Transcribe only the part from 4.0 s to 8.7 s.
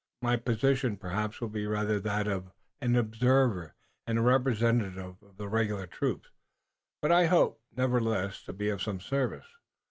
and representative of the regular troops, but I hope, nevertheless, to be